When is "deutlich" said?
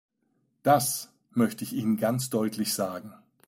2.31-2.73